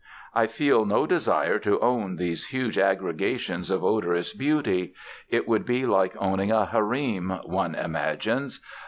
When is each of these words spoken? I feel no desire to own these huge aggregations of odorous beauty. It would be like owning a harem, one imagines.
I 0.33 0.47
feel 0.47 0.83
no 0.83 1.05
desire 1.05 1.59
to 1.59 1.79
own 1.79 2.15
these 2.15 2.47
huge 2.47 2.79
aggregations 2.79 3.69
of 3.69 3.83
odorous 3.83 4.33
beauty. 4.33 4.95
It 5.29 5.47
would 5.47 5.63
be 5.63 5.85
like 5.85 6.15
owning 6.17 6.49
a 6.51 6.65
harem, 6.65 7.29
one 7.45 7.75
imagines. 7.75 8.65